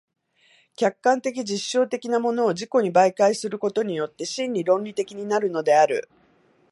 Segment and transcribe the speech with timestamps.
[0.77, 6.09] 客観的実証的なものを自己に媒介することによって真に論理的になるのである。